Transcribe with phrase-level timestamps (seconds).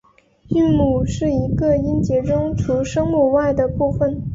[0.49, 4.23] 韵母是一个音节中除声母外的部分。